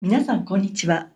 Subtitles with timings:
[0.00, 1.08] 皆さんこんにちは。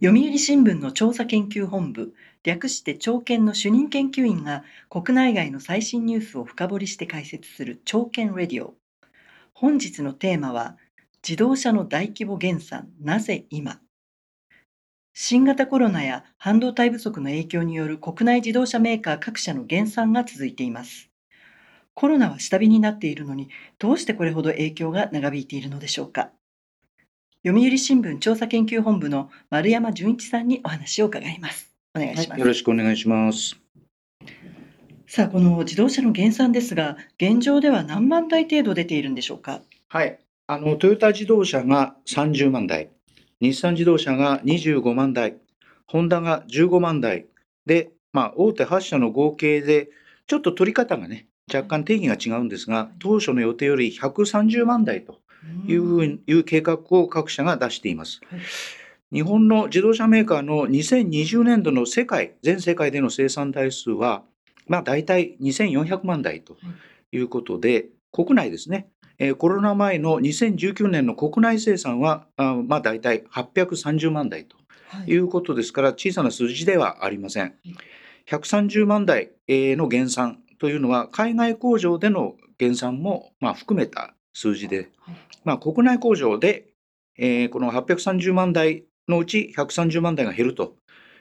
[0.00, 2.14] 読売新聞の調査研究本部
[2.44, 8.74] 略して朝研の主任研究員が国内外の最新ニュースを深掘りして解説する朝研レディオ。
[9.54, 10.76] 本日のテーマは
[11.26, 13.80] 自動車の大規模減産なぜ今？
[15.12, 21.10] 新型コロナや半導体不足の影響による国内自動車メーカー各社の減産が続いています。
[21.94, 23.48] コロナは下火になっているのに
[23.80, 26.30] どうしてこれほど影響が長引いているのでしょうか？
[27.44, 31.74] 読売新聞調査研究本部の丸山純一さんにお話を伺います。
[31.92, 32.30] お願いします。
[32.30, 33.56] はい、よろしくお願いします。
[35.08, 39.60] さあ、この自動車の減産ですが、現状では何万台程度出ているんでしょうか？
[39.88, 42.90] はい、あのトヨタ自動車が30万台、
[43.40, 45.34] 日産自動車が25万台、
[45.88, 47.26] ホンダが15万台
[47.66, 49.88] で、まあ、大手8社の合計で、
[50.28, 55.18] ちょっと取り方がね、若干定義が違うんですが、当初の予定より130万台と
[55.66, 58.20] いうふうにいう計画を各社が出しています。
[59.12, 64.22] 日本の自動車メーカーの2020年度の世界、全世界での生産台数は、
[64.66, 66.56] まあ大体2400万台と
[67.12, 67.18] い。
[67.18, 74.56] うことで、国内ですね、えコロナ前の2019年の国内生産は、あまあ大体830万台と
[75.06, 75.14] い。
[75.18, 77.54] うことですから、小さな数字ではありません。
[78.28, 84.90] 130万台の減産というのは、海外工場での減産もま含めた数字で、
[85.44, 86.68] まあ、国内工場で、
[87.18, 90.76] えー、この830万台のうち130万台が減ると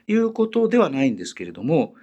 [0.08, 1.94] いうことではないんですけれども、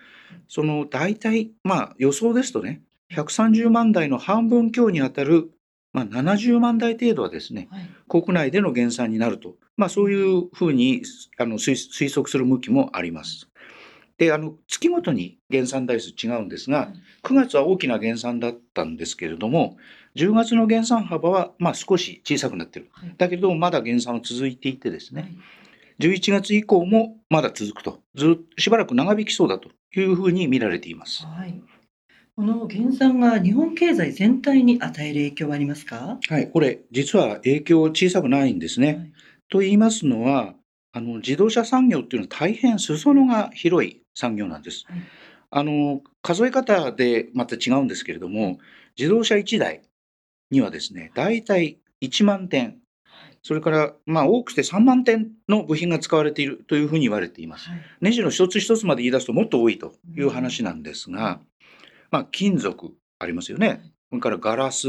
[0.48, 5.50] その大体、まあ、予想ですとね、130万台の半分強にあたる、
[5.92, 11.02] まあ、70万台程度はですね、はい、国内での減産になると、まあ、そういうふうに
[11.38, 13.48] あの推測する向きもあります。
[14.18, 16.92] で、あの、月ごとに減産台数違うんですが、
[17.22, 19.76] 9月は大きな減産だったんですけれども、
[20.18, 22.90] 10月の減産幅は、まあ、少し小さくなってる。
[23.16, 25.32] だけど、まだ減産は続いていてですね、
[26.00, 31.24] 11月以降もまだ続くと、ずしばらく長引きそうだというふうに見られています。
[31.24, 31.60] はい、
[32.36, 36.18] この減産が日本経済全体に与える影響はありますか？
[36.28, 38.86] はい、これ、実は影響小さくないんですね。
[38.88, 39.12] はい、
[39.48, 40.54] と言いますのは、
[40.92, 44.84] あの自動車産業っていうのは大変裾野が広い産業なんです。
[44.88, 45.00] はい、
[45.50, 48.58] あの数え方でまた違うんですけれども、
[48.96, 49.82] 自動車1台
[50.50, 52.78] にはですね、大体1万点、
[53.42, 57.68] それからまあ多くて3万点の部品が使われているというふうに言われています。
[57.68, 61.40] はい、ネジの一つ一つまで言い出すともっと多いという話なんですが、
[62.10, 63.80] まあ金属ありますよね。
[64.10, 64.88] それからガラス、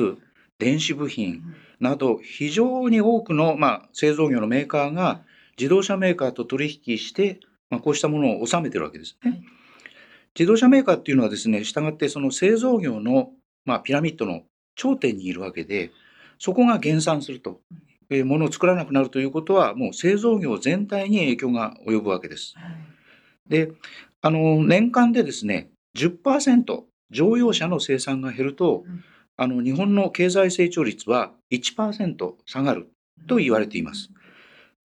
[0.57, 1.41] 電子部品
[1.79, 5.21] など非常に多くのまあ製造業のメーカーが
[5.57, 7.39] 自動車メーカーと取引して、
[7.69, 9.17] まあ、こうしたものを収めてるわけです。
[9.23, 9.31] ね。
[9.31, 9.41] はい。
[10.37, 13.31] 自動車メーカーっていうのはですね、したがってその製造業の、
[13.65, 14.43] まあ、ピラミッドの
[14.79, 15.91] 頂点にいるわけで、
[16.39, 17.59] そこが減産すると、
[18.09, 22.55] えー、ものを作らなくなるということは、もう製造業全体に影響が及ぶわけです。
[23.47, 23.73] で、
[24.21, 28.85] あの、年間でですね、10%乗用車の生産が減ると、
[29.35, 32.89] あの、日本の経済成長率は1%下がる
[33.27, 34.09] と言われています。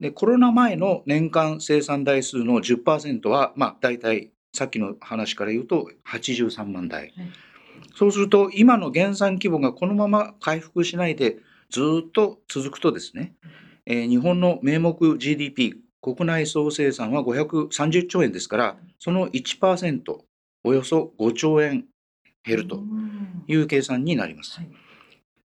[0.01, 7.13] で、コロナ前の年間生産台数の10%は、まあ、大体さっきの話から言うと83万台。
[7.95, 11.37] そうすると今の減産規模がこのまま回復しないで
[11.69, 13.33] ずっと続くとですね、
[13.85, 20.01] えー、日本の名目 GDP 国内総生産は530兆円ですからその1%
[20.63, 21.85] およそ5兆円
[22.43, 22.83] 減ると
[23.47, 24.59] いう計算になります。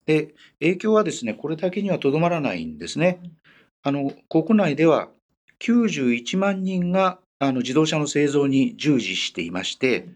[0.07, 3.21] で影響はですねこれだけにはとどまらないんですね。
[3.83, 5.09] あの国内では
[5.61, 10.09] 91万人があの自動車の製造に従事していまして、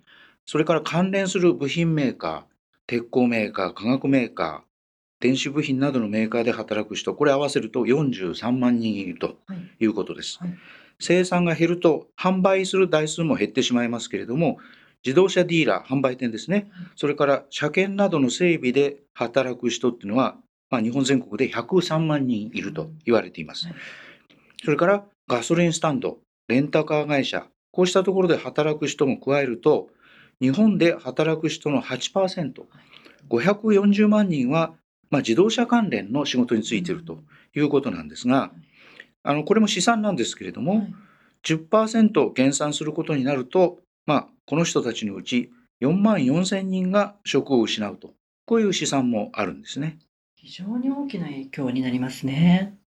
[0.48, 2.42] それから関連する部品メーカー、
[2.86, 9.36] 鉄鋼メーカー、化学メーカー、電子部品などのメーカーで働く人、これ合わせると43万人いると
[9.78, 9.84] い。
[9.84, 10.38] うことです。
[10.40, 10.48] はい。
[10.48, 10.58] はい、
[11.00, 14.56] 生産が減ると販売する台数も減ってしまいますけれども、
[15.04, 20.38] 自動車ディーラー、販売店ですね、それから車検などの整備で働く人っていうのは、
[20.70, 23.68] まあ、日本全国で103万人いると言われています。
[24.64, 29.90] それからガソリンスタンド、レンタカー会社、こうしたところで働く人も加えると、
[30.40, 32.64] 日本で働く人の8%、
[33.28, 34.74] 540万人は、
[35.10, 37.18] まあ、自動車関連の仕事についていると
[37.54, 38.52] いうことなんですが、
[39.22, 40.88] あのこれも試算なんですけれども、
[41.44, 45.50] 10%減産することになると、まあ、この人たちのうち
[45.80, 48.14] 4万4千人が職を失うと、
[48.46, 49.98] こういう試算もあるんですね。
[50.36, 52.78] 非常に大きな影響になりますね。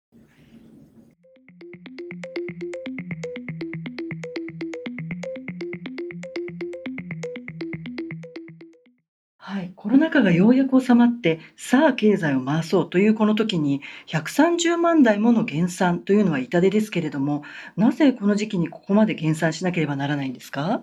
[9.43, 17.43] はい、コロナ禍がようやく収まって、さあ経済を回そうというこの時に、130万台もの減産というのは痛手ですけれども、
[17.75, 20.83] なぜこの時期にここまで減産しなければならないんですか？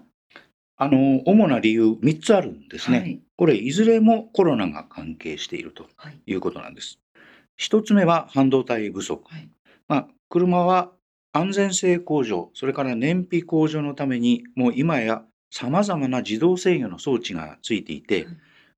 [0.75, 2.99] あの、主な理由3つあるんですね。
[2.99, 5.85] はい、これ、いずれもコロナが関係していると
[6.25, 6.99] いうことなんです。
[7.13, 9.23] はい、1つ目は半導体不足。
[9.31, 9.47] はい、
[9.87, 10.91] まあ、車は
[11.31, 18.27] 安全性向上、それから燃費向上のために、もう今や様々な自動制御の装置がついていて、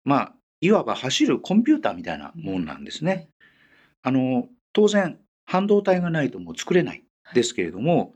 [0.04, 3.30] まあ、いわば走るコンピューターみたいなもんなんですね。
[4.02, 7.04] あの、当然、半導体がないともう作れない
[7.34, 8.14] ですけれども、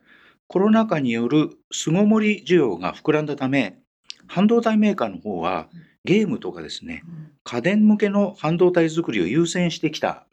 [0.47, 3.79] コロナ禍による巣ごもり需要が膨らんだため、
[4.27, 5.67] 半導体メーカーの方は
[6.05, 7.03] ゲームとかですね、
[7.43, 10.27] 家電向けの半導体作りを優先してきた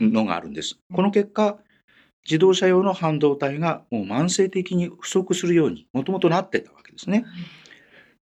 [0.00, 0.78] のがあるんです。
[0.92, 1.58] この結果、
[2.24, 7.24] 自動車用の半導体がもう慢性的に不足するようにもともとなってたわけですね。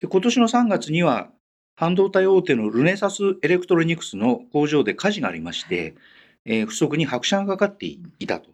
[0.01, 1.31] で今年の3月には
[1.79, 5.95] 半導体大手のルネサスエレクトロニクスの工場で火事がありまして、
[6.45, 8.51] えー、不足に拍車がかかっていたと。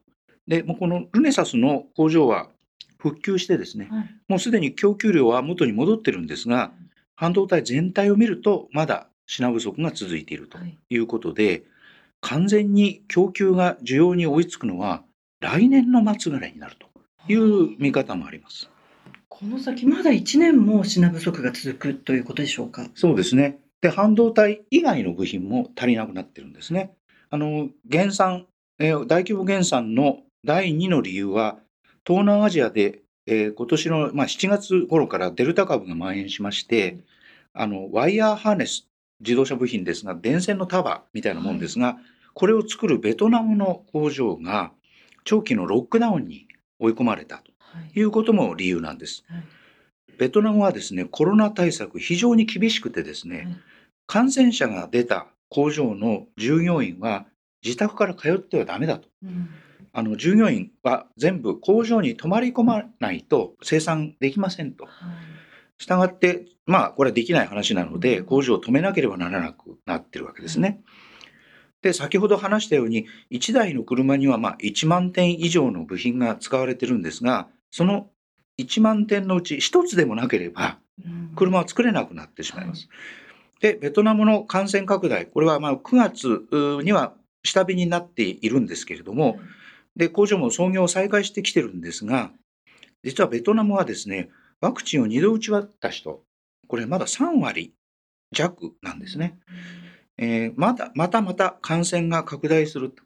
[0.46, 2.50] で、もうこのルネサスの工場は
[2.98, 6.72] 復旧してですね、はい、もうすでに供給量は元に戻ってるんですが、
[7.16, 10.58] 半導体全体を見ると、まだ品不足が続いていると
[10.90, 11.62] いうことで、はい、
[12.20, 15.02] 完全に供給が需要に追いつくのは、
[15.40, 16.88] 来年の末ぐらいになると
[17.32, 18.68] いう見方もあります。
[19.36, 22.88] この先、まだ1年も品不足が続くということでしょうか？
[22.94, 23.58] そうですね。
[23.80, 26.94] で、半導体以外の部品も足りなくなってるんですね。
[27.30, 28.46] あの、減産、
[28.78, 31.58] えー、大規模減産の第2の理由は、
[32.06, 36.98] 東南アジアで、えー、今年の、まあ、7月頃からデルタ株が蔓延しまして、
[37.54, 38.86] あの、ワイヤーハーネス、
[39.18, 41.96] 自動車部品ですが、電線の束みたいなもんですが、はい、
[42.34, 44.70] これを作るベトナムの工場が
[45.24, 46.46] 長期のロックダウンに
[46.78, 47.53] 追い込まれたと
[47.94, 49.24] いうことも理由なんです。
[49.28, 49.44] はい、
[50.18, 53.56] ベトナムはですね、コロナ対策非常に厳しくてですね、はい、
[54.06, 57.26] 感染者が出た工場の従業員は
[57.64, 59.08] 自宅から通ってはダメだと。
[59.22, 59.48] うん
[59.96, 64.88] あの従業員は全部工場に泊まり込まないと生産できませんと。
[65.78, 70.82] したがって、まあ、これはできない話なので、工場を止めなければならなくなってるわけですね。
[71.80, 78.08] で、先ほど話したように、1台の車にはまあ1万点以上の部品が使われてるんですが、その
[78.60, 80.78] 1万点のうち1つでもなければ、
[81.34, 82.88] 車は作れなくなってしまいます。
[83.58, 89.40] で、ベトナムの感染拡大、これはまあ9月には下火になっているんですけれども、
[89.96, 92.30] で、工場も操業を再開してきてるんですが、
[93.02, 94.30] 実はベトナムはですね、
[94.60, 96.22] ワクチンを2度打ち終わった人、
[96.68, 97.74] これまだ3割
[98.30, 99.36] 弱なんですね。
[100.16, 103.02] えー、まだ、またまた感染が拡大すると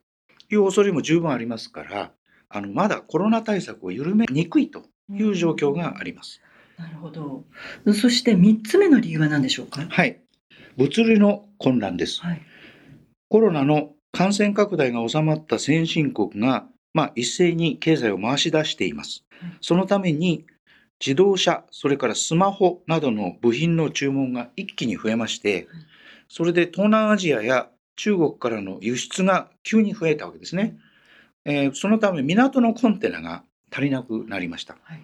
[0.50, 2.12] いう恐れも十分ありますから、
[2.49, 6.41] あの、まだコロナ対策を緩めにくいという状況があります。
[6.79, 7.45] なるほど。
[7.93, 9.87] そして3つ目の理由は何でしょうか？
[9.89, 10.21] はい。
[10.77, 12.21] 物流の混乱です。
[12.21, 12.43] はい、
[13.29, 19.23] コロナの感染拡大が収まった先進国がまあ、一斉に経済を回し出しています。
[19.61, 20.47] そのために
[21.05, 25.69] 自動車、それからスマホなどの部品の注文が一気に増えまして、
[26.29, 30.77] それで東南アジアや中国からの輸出が急に増えたわけですね。
[31.49, 33.43] えー、そのため港のコンテナが
[33.73, 34.77] 足りなくなりました。
[34.83, 35.00] はい、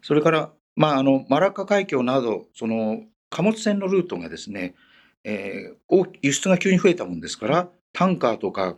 [0.00, 4.74] それから、まあ、あのマラッカ海峡などその貨物船のルートがですね、
[5.24, 8.76] えー、輸出が急に増えたもんですからタンカーとか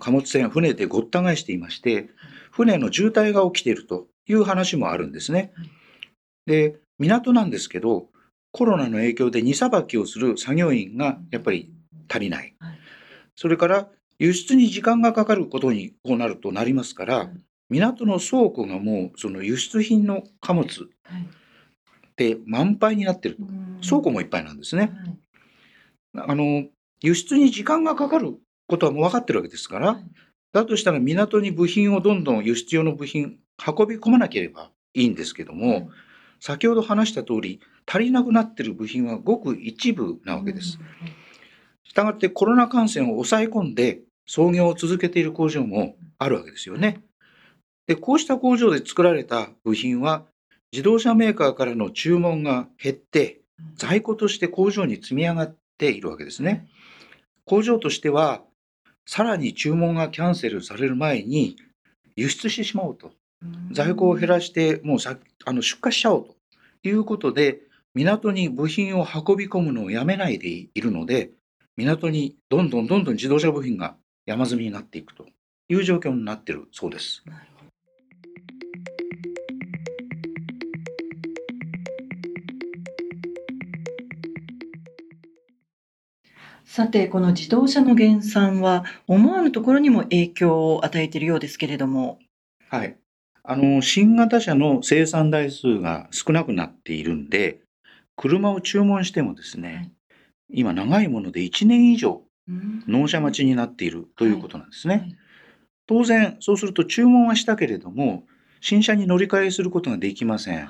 [0.00, 2.08] 貨物船、船でごった返していまして、
[2.50, 5.52] 船の渋滞が起きているという話もあるんですね。
[6.46, 8.08] で、港なんですけど、
[8.50, 11.70] コロナの影響で荷さばきをする作業員がやっぱり
[12.08, 12.54] 足りない。
[13.36, 13.88] それから
[14.24, 17.30] 輸出に時間がかかることにこうなるとなりますから、
[17.68, 20.88] 港の倉庫がもうその輸出品の貨物
[22.16, 23.42] で満杯になってると。
[23.86, 24.92] 倉庫もいっぱいなんですね。
[26.14, 26.64] あの、
[27.02, 30.00] 輸出に時間がかかることはもう分かってるわけですから、
[30.54, 35.90] だとしたら港に部品をどんどん輸出用の部品運び込まなければいいんですけども、
[36.40, 40.78] 先ほど話した通り、足りなくなっている部品はごく一部なわけです。
[41.84, 47.02] したがってコロナ感染を抑え込んで操業を続けている工場もあるわけですよね。
[47.86, 50.24] で、こうした工場で作られた部品は
[50.72, 53.40] 自動車メーカーからの注文が減って
[53.76, 56.68] 在庫として工場に積み上がっているわけですね。
[57.44, 58.42] 工場としては
[59.06, 61.56] さらに注文がキャンセルされる前に
[62.16, 63.12] 輸出してしまおうと。
[63.72, 66.34] 在庫を減らしてもうさあの出荷しちゃおうと
[66.82, 67.60] いうことで
[67.94, 71.30] 港に部品を運び込むのをやめないでいるので
[71.76, 75.26] 港にどんどんどんどん自動車部品が山積みになっていくと
[75.68, 77.22] いう状況になっているそうです。
[86.64, 92.18] さて、この自動車の減産は、思わぬところにも影響を与えているようですけれども。
[92.68, 92.96] はい。
[93.44, 97.60] あの、新型車の生産台数が少なくなっているんで、
[98.16, 99.92] 車を注文してもですね、はい、
[100.48, 104.94] 今長いもので1年以上、納車待ちになっているということなんですね。
[104.94, 105.16] はいはい、
[105.86, 108.24] 当然、そうすると注文はしたけれども、
[108.60, 110.68] 新車に乗り換えすることができません。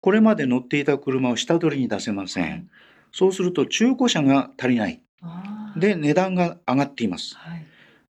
[0.00, 2.68] これまで乗っていた車を下取りに出せません。
[3.12, 5.00] そうすると中古車が足りない。
[5.76, 7.36] で、値段が上がっています。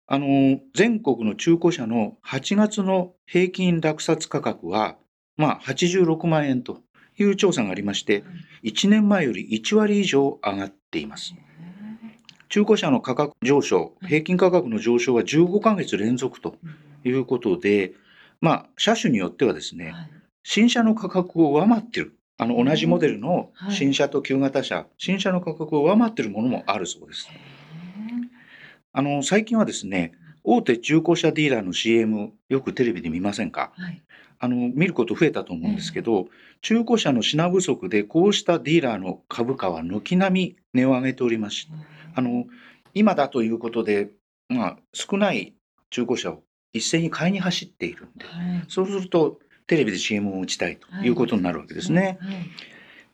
[0.07, 4.97] あの、全国の中古車の8月の平均落札価格は、
[5.37, 6.81] まあ、86万円と
[7.19, 8.25] いう調査がありまして、
[8.65, 11.35] 1年前より1割以上上がっています。
[12.53, 16.57] 中古車の価格上昇、平均価格の上昇は15ヶ月連続と
[17.03, 17.95] いうことで、
[18.43, 19.95] まあ、車種によってはですね、
[20.43, 22.15] 新車の価格を上回っている。
[22.37, 27.27] あの、同じモデルの新車と旧型車、新車の価格を上回っているものもあるそうです。
[28.93, 30.13] あの、最近はですね、
[30.45, 34.03] 大手中古車ディーラーの CM、よくテレビで見ませんか、はい、
[34.39, 36.27] あの、見ること増えたと思うんですけど、
[36.61, 41.73] 中古車の品不足で、こうしたディーラーの株価は軒並み値を上げておりまして、
[42.15, 42.47] あの、
[42.95, 44.11] 今だということで、
[44.49, 45.55] まあ、少ない
[45.91, 46.43] 中古車を
[46.73, 52.19] 一斉に買いに走っているんで、はい、そうすると、テレビで CM を打ちたいということになるわけですね。
[52.21, 52.35] はい。
[52.35, 52.47] はい、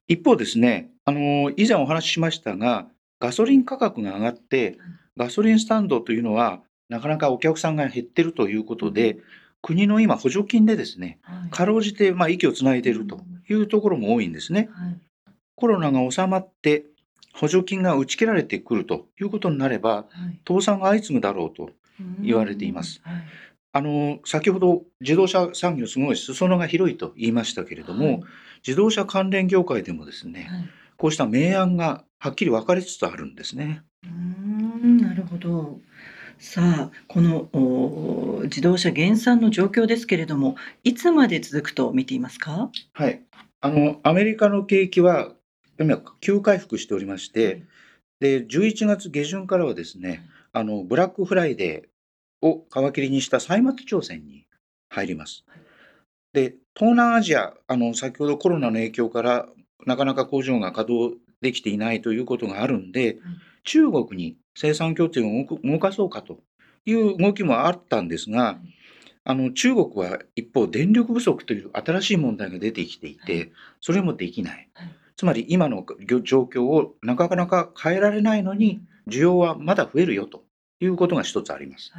[0.08, 2.88] 一方ですね、あの、以前お話ししましたが、
[3.20, 4.78] ガソリン価格が上がって、
[5.16, 9.18] ガソリンスタンドというのは、なかなかお客さんが減ってるということで、
[9.60, 11.18] 国の今補助金でですね、
[11.50, 14.70] かろうじてまあ息をつないでいるというところも多いんですね。
[15.56, 16.84] コロナが収まって
[17.38, 20.06] 補助金が打ち切られてくるということになれば、
[20.46, 21.70] 倒産が相次ぐだろうと
[22.20, 23.00] 言われています。
[23.72, 28.24] あの先ほど自動車産業すごい裾野が広いと言いましたけれども、
[28.66, 30.50] 自動車関連業界でもですね、
[30.96, 33.82] こうした明暗がはっきり分かれつつあるんですね。
[34.04, 35.80] うんなるほど。
[36.40, 42.70] さあ、この自動車減産の状況ですけれども、いつまで続くと見ていますか？
[42.94, 43.22] はい。
[43.60, 45.34] あの、アメリカの景気は
[45.80, 47.62] 今、急回復しておりまして、
[48.20, 54.46] で、11月下旬からはですね、あの、ブラックフライデーを皮切りにした歳末挑戦に
[54.88, 55.44] 入ります。
[56.32, 59.48] で、東南アジア、あの、先ほどコロナの影響から
[59.86, 63.18] なかなか工場が稼働できていないということがあるんで、
[63.64, 66.40] 中国に生産拠点を動かそうかと
[66.86, 68.58] いう動きもあったんですが、
[69.24, 74.68] あの中国は一方電力不足という新しい問題が出てきていて、それもできない。
[75.18, 75.84] つまり今の
[76.22, 80.44] 状況をなかなか変えられないのに、需要はまだ増えるよと
[80.80, 81.92] いうことが一つあります。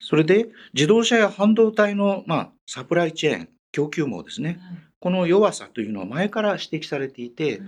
[0.00, 4.58] それで自動車や半導体の、まあ、サプライチェーン、供給網ですね、
[5.00, 7.60] この弱さというのは前から指摘されていて、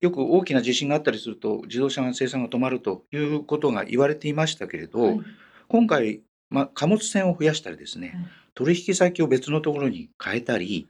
[0.00, 5.20] よく大きな地震があったりすると自動車の生産が止まるということが言われていましたけれど、はい、
[5.68, 10.88] 今回、まあ、貨物船を増やしたりですね、はい、取引先を別のところに変えたり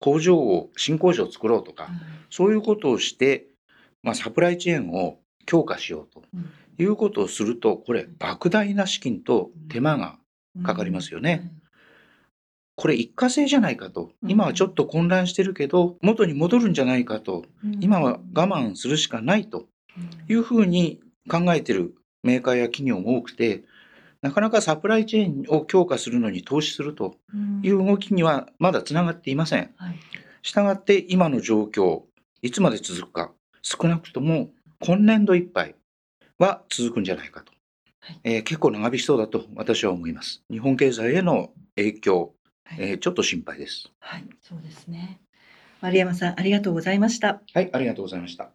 [0.00, 1.92] 工場を新工場を作ろうとか、はい、
[2.30, 3.46] そういうことをして、
[4.02, 6.22] まあ、サプライチェーンを強化しようと
[6.82, 10.18] いうことをするとこれ莫大な資金と手間が
[10.64, 11.52] かかりますよね。
[12.76, 14.12] これ一過性じゃないかと。
[14.26, 17.44] 今はちょっと混乱してるけど、元に戻るんじゃないかと。
[17.80, 19.66] 今は我慢するしかないと
[20.30, 23.64] いうふうに考えてるメーカーや企業も多くて、
[24.22, 27.16] なかなかサプライチェーンを強化するのに投資すると
[27.62, 29.74] いう動きにはまだつながっていません。
[30.42, 32.02] したがって今の状況、
[32.42, 34.50] いつまで続くか、少なくとも
[34.80, 35.74] 今年度いっぱい
[36.38, 37.52] は続くんじゃないかと。
[38.00, 40.42] はい、えー、結構長引きそうだと私は思います。
[40.50, 42.34] 日本経済への影響、
[42.78, 43.90] えー、ちょっと心配です。
[44.00, 45.20] はい、そうですね。
[45.80, 47.42] 丸山さん、ありがとうございました。
[47.52, 48.50] はい、ありがとうございました。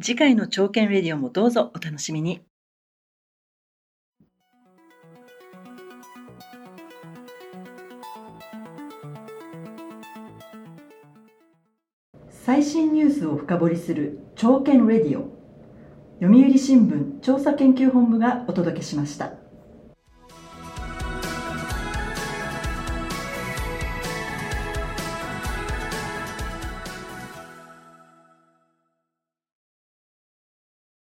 [0.00, 2.40] 次回の朝券レディオもどうぞお楽しみに。
[12.44, 15.28] 最新ニュースを深掘りする朝見レディオ。
[16.20, 19.41] 読売新聞調査研究本部がお届けしました。